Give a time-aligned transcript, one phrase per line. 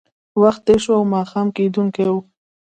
[0.41, 2.17] وخت تېر شو او ماښام کېدونکی و